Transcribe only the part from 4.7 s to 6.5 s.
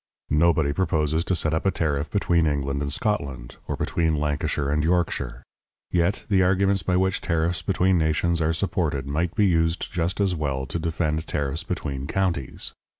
and Yorkshire. Yet the